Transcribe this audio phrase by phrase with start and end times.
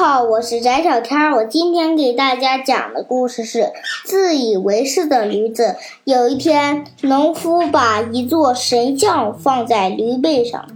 [0.00, 1.30] 好，我是翟小天。
[1.32, 3.70] 我今天给大家讲的故事是
[4.06, 5.76] 自以为是的驴子。
[6.04, 10.66] 有一天，农夫把一座神像放在驴背上，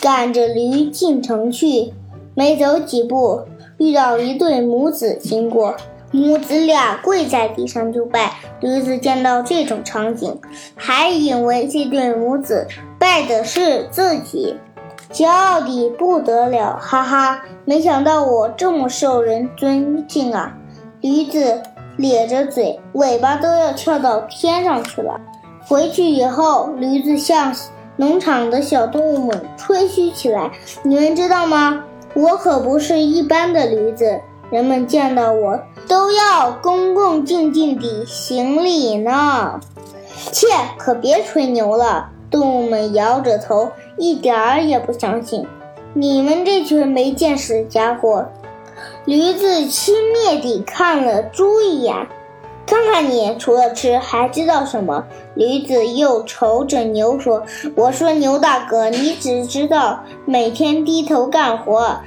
[0.00, 1.92] 赶着驴进城去。
[2.36, 3.40] 没走几步，
[3.78, 5.74] 遇到一对母子经过，
[6.12, 8.32] 母子俩跪在地上就拜。
[8.60, 10.40] 驴子见到这种场景，
[10.76, 14.54] 还以为这对母子拜的是自己。
[15.12, 17.42] 骄傲的不得了，哈哈！
[17.64, 20.54] 没想到我这么受人尊敬啊！
[21.00, 21.62] 驴子
[21.96, 25.18] 咧着嘴，尾巴都要翘到天上去了。
[25.66, 27.54] 回去以后，驴子向
[27.96, 30.50] 农场的小动物们吹嘘起来
[30.84, 31.84] ：“你们知道吗？
[32.14, 39.58] 我可不是一般的驴子，人们见到我都要恭恭敬敬地行礼呢。”
[40.32, 40.46] 切，
[40.76, 42.10] 可别吹牛了！
[42.30, 43.70] 动物们摇着头。
[43.98, 45.46] 一点儿也不相信，
[45.92, 48.24] 你们这群没见识的家伙！
[49.04, 52.06] 驴子轻蔑地看了猪一眼，
[52.64, 55.04] 看看你，除了吃还知道什么？
[55.34, 57.42] 驴子又瞅着牛说
[57.74, 62.00] ：“我说牛大哥，你只知道每天低头干活，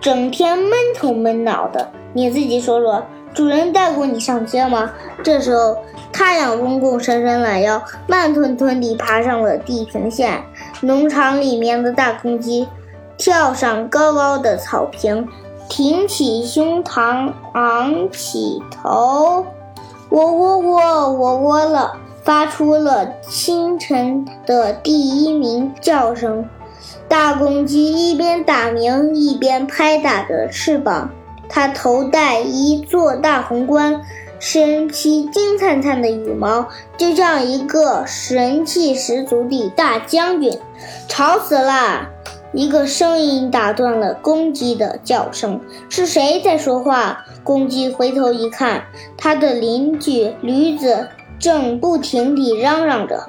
[0.00, 1.90] 整天闷头闷脑的。
[2.12, 3.02] 你自己说说，
[3.32, 4.92] 主人带过你上街吗？”
[5.24, 5.76] 这时候。
[6.10, 10.42] 太阳公公伸伸懒腰，慢吞吞地爬上了地平线。
[10.80, 12.68] 农场里面的大公鸡
[13.16, 15.26] 跳上高高的草坪，
[15.68, 19.44] 挺起胸膛，昂起头，
[20.10, 26.44] 喔喔喔，喔喔了，发出了清晨的第一鸣叫声。
[27.08, 31.10] 大公鸡一边打鸣，一边拍打着翅膀。
[31.48, 34.00] 它头戴一座大红冠。
[34.38, 40.58] 身披金灿灿的羽毛，就像一个神气十足的大将军。
[41.08, 42.08] 吵死了！
[42.52, 45.60] 一个声音打断了公鸡的叫声。
[45.88, 47.24] 是谁在说话？
[47.44, 48.84] 公鸡回头一看，
[49.16, 51.08] 他的邻居驴子
[51.38, 53.28] 正不停地嚷嚷着：“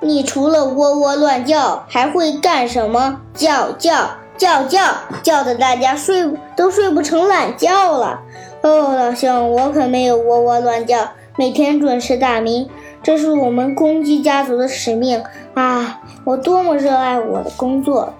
[0.00, 3.20] 你除了喔喔乱叫，还会干什么？
[3.34, 8.20] 叫叫叫叫叫的，大家睡都睡不成懒觉了。”
[8.66, 12.68] 哦，老兄，我可没有喔喔乱叫，每天准时打鸣，
[13.00, 15.22] 这是我们公鸡家族的使命
[15.54, 16.00] 啊！
[16.24, 18.12] 我多么热爱我的工作！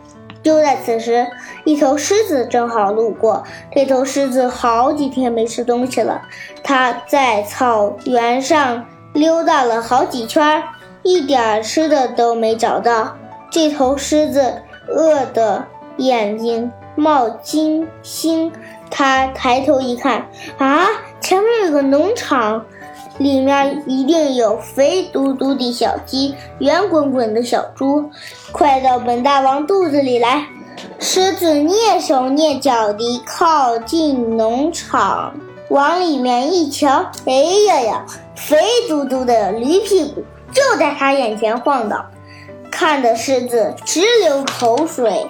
[0.44, 1.26] 就在此时，
[1.64, 3.42] 一头狮子正好路过。
[3.72, 6.22] 这头狮子好几天没吃东西了，
[6.62, 10.62] 它在草原上溜达了好几圈，
[11.02, 13.16] 一点吃的都没找到。
[13.50, 15.64] 这头狮子饿得
[15.96, 18.52] 眼睛冒金星。
[18.90, 20.26] 他抬头一看，
[20.58, 20.86] 啊，
[21.20, 22.64] 前面有个农场，
[23.18, 28.10] 里面一定有肥嘟嘟的小鸡，圆滚滚的小猪，
[28.52, 30.46] 快到本大王肚子里来！
[30.98, 35.34] 狮子蹑手蹑脚地靠近农场，
[35.68, 37.32] 往里面一瞧，哎
[37.66, 38.56] 呀呀，肥
[38.88, 40.22] 嘟嘟的驴屁股
[40.52, 42.06] 就在他眼前晃荡，
[42.70, 45.26] 看得狮子直流口水。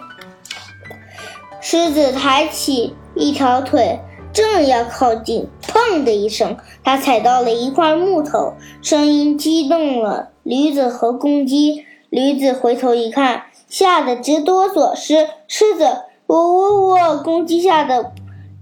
[1.61, 2.95] 狮子抬起。
[3.17, 3.99] 一条腿
[4.33, 11.85] 正要靠近，砰的一声，他踩到了一块木头，声音激动了驴子和公鸡。
[12.09, 14.95] 驴子回头一看，吓得直哆嗦。
[14.95, 15.85] 狮狮子
[16.29, 18.13] 喔喔喔，公鸡吓得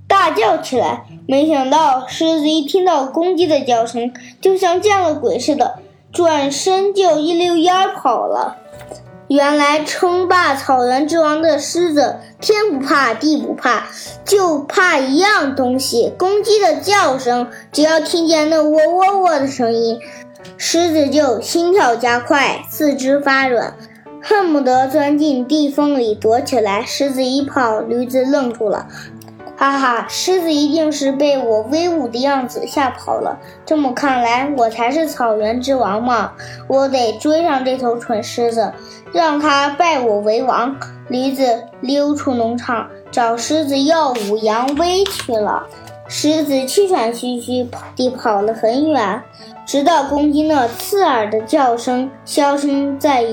[0.08, 1.04] 大叫起来。
[1.28, 5.78] 没想到狮子一听到公鸡的叫声，就像见了鬼似的，
[6.10, 8.56] 转身就一溜烟跑了。
[9.28, 13.86] 原来称霸草原之王的狮子，天不怕地不怕，
[14.24, 17.48] 就怕一样东西——公鸡的叫声。
[17.72, 19.98] 只要听见那喔喔喔的声音，
[20.58, 23.74] 狮子就心跳加快，四肢发软，
[24.20, 26.84] 恨不得钻进地缝里躲起来。
[26.84, 28.86] 狮子一跑，驴子愣住了。
[29.56, 33.38] 哈哈，狮子一定是被我威武的样子吓跑了。
[33.64, 36.32] 这么看来，我才是草原之王嘛！
[36.66, 38.72] 我得追上这头蠢狮子，
[39.12, 40.76] 让他拜我为王。
[41.08, 45.66] 驴子溜出农场，找狮子耀武扬威去了。
[46.08, 49.22] 狮子气喘吁吁地跑了很远，
[49.64, 53.24] 直到公鸡那刺耳的叫声消声在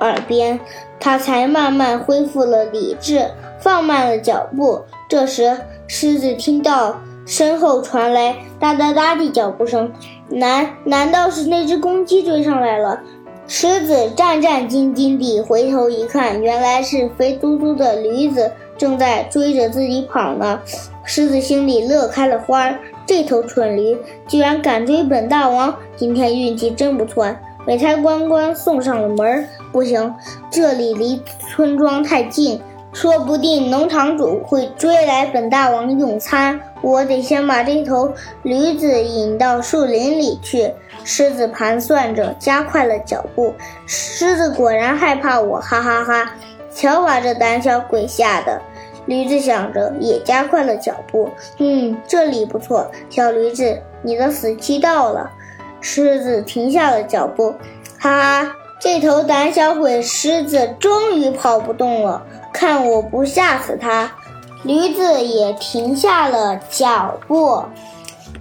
[0.00, 0.60] 耳边，
[1.00, 4.84] 它才慢慢恢复了理智，放慢了脚步。
[5.06, 9.92] 这时，狮子听到身后传来哒哒哒的脚步声，
[10.28, 13.00] 难难道是那只公鸡追上来了？
[13.46, 20.60] 狮子战战兢兢地回头一看，原来是肥嘟嘟的驴子正在追着自己跑呢。
[21.04, 23.96] 狮子心里乐开了花，这头蠢驴
[24.26, 27.36] 居然敢追本大王，今天运气真不错。
[27.66, 30.14] 美差关关送上了门，不行，
[30.50, 31.20] 这里离
[31.50, 32.60] 村庄太近。
[32.94, 38.12] 说不定农场主会追来本大王用餐，我得先把这头
[38.44, 40.72] 驴子引到树林里去。
[41.02, 43.52] 狮子盘算着，加快了脚步。
[43.84, 46.34] 狮子果然害怕我，哈哈哈！
[46.72, 48.62] 瞧把这胆小鬼吓的。
[49.06, 51.28] 驴子想着，也加快了脚步。
[51.58, 55.28] 嗯，这里不错，小驴子，你的死期到了。
[55.80, 57.52] 狮子停下了脚步，
[57.98, 62.24] 哈哈，这头胆小鬼狮子终于跑不动了。
[62.54, 64.12] 看我不吓死他！
[64.62, 67.64] 驴子也停下了脚步，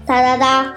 [0.05, 0.73] 哒哒哒，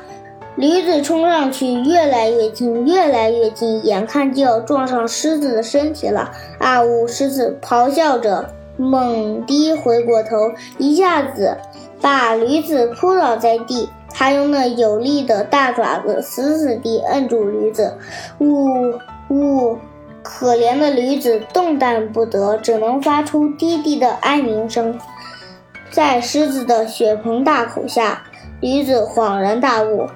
[0.56, 6.32] 驴子冲上去，越来越近，越来越近，眼看就要撞上狮子的身体了！
[6.58, 7.06] 啊呜！
[7.06, 8.48] 狮子咆哮着，
[8.78, 11.58] 猛地回过头，一下子
[12.00, 17.98] 把驴子扑倒在地，还用那有力的大爪子死死地摁住驴子，
[18.38, 18.94] 呜呜！
[20.46, 24.96] 可怜的驴子动弹不得，只能发出低低的哀鸣声。
[25.90, 28.22] 在狮子的血盆大口下，
[28.60, 30.06] 驴子恍然大悟：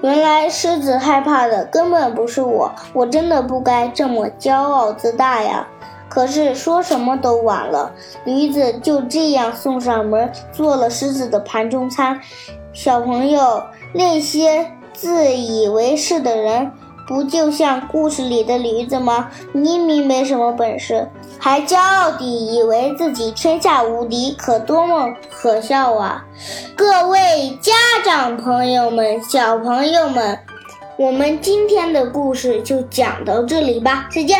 [0.00, 5.68] 原来狮子害怕的根本不是我，我真的不该这么骄傲自大呀！
[6.08, 7.92] 可是说什么都晚了，
[8.24, 12.20] 驴子就这样送上门，做了狮子的盘中餐。
[12.72, 13.62] 小朋友，
[13.94, 16.72] 那些自以为是的人。
[17.06, 19.30] 不就像故事里的驴子吗？
[19.52, 21.08] 明明没什么本事，
[21.38, 26.24] 还骄傲地以为自己天下无敌，可多么可笑啊！
[26.74, 27.72] 各位家
[28.04, 30.38] 长朋友们、小朋友们，
[30.96, 34.38] 我们今天的故事就讲到这里吧，再见。